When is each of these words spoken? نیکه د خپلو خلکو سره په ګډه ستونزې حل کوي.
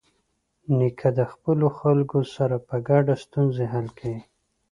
نیکه 0.77 1.09
د 1.19 1.19
خپلو 1.31 1.67
خلکو 1.79 2.19
سره 2.35 2.55
په 2.67 2.75
ګډه 2.87 3.15
ستونزې 3.23 3.65
حل 3.73 3.87
کوي. 3.99 4.21